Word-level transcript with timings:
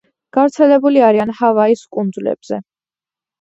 გავრცელებული 0.35 1.03
არიან 1.07 1.33
ჰავაის 1.41 1.85
კუნძულებზე. 1.99 2.61